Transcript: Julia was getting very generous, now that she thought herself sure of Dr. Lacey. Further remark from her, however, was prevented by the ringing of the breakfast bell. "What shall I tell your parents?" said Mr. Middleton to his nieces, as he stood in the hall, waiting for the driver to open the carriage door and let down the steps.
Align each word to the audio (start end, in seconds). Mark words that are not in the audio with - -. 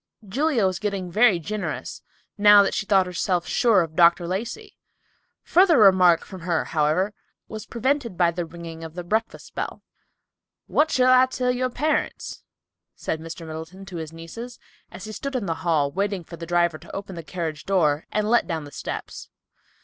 Julia 0.27 0.65
was 0.65 0.79
getting 0.79 1.11
very 1.11 1.37
generous, 1.37 2.01
now 2.35 2.63
that 2.63 2.73
she 2.73 2.87
thought 2.87 3.05
herself 3.05 3.45
sure 3.45 3.81
of 3.83 3.95
Dr. 3.95 4.27
Lacey. 4.27 4.75
Further 5.43 5.77
remark 5.77 6.25
from 6.25 6.41
her, 6.41 6.65
however, 6.65 7.13
was 7.47 7.67
prevented 7.67 8.17
by 8.17 8.31
the 8.31 8.43
ringing 8.43 8.83
of 8.83 8.95
the 8.95 9.03
breakfast 9.03 9.53
bell. 9.53 9.83
"What 10.65 10.89
shall 10.89 11.13
I 11.13 11.27
tell 11.27 11.51
your 11.51 11.69
parents?" 11.69 12.41
said 12.95 13.19
Mr. 13.21 13.45
Middleton 13.45 13.85
to 13.85 13.97
his 13.97 14.11
nieces, 14.11 14.57
as 14.89 15.03
he 15.03 15.11
stood 15.11 15.35
in 15.35 15.45
the 15.45 15.53
hall, 15.61 15.91
waiting 15.91 16.23
for 16.23 16.35
the 16.35 16.47
driver 16.47 16.79
to 16.79 16.95
open 16.95 17.13
the 17.13 17.21
carriage 17.21 17.67
door 17.67 18.07
and 18.11 18.27
let 18.27 18.47
down 18.47 18.63
the 18.63 18.71
steps. 18.71 19.29